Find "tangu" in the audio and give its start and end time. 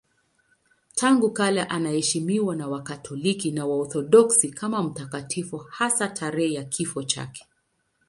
0.95-1.31